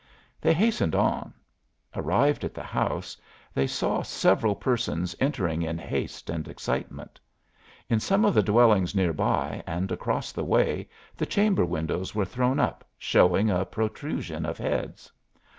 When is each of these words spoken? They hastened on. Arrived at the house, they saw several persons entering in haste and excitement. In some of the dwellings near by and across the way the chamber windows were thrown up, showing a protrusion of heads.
They 0.41 0.55
hastened 0.55 0.95
on. 0.95 1.31
Arrived 1.95 2.43
at 2.43 2.55
the 2.55 2.63
house, 2.63 3.15
they 3.53 3.67
saw 3.67 4.01
several 4.01 4.55
persons 4.55 5.15
entering 5.19 5.61
in 5.61 5.77
haste 5.77 6.27
and 6.27 6.47
excitement. 6.47 7.19
In 7.87 7.99
some 7.99 8.25
of 8.25 8.33
the 8.33 8.41
dwellings 8.41 8.95
near 8.95 9.13
by 9.13 9.61
and 9.67 9.91
across 9.91 10.31
the 10.31 10.43
way 10.43 10.89
the 11.15 11.27
chamber 11.27 11.65
windows 11.65 12.15
were 12.15 12.25
thrown 12.25 12.59
up, 12.59 12.83
showing 12.97 13.51
a 13.51 13.63
protrusion 13.63 14.43
of 14.43 14.57
heads. 14.57 15.11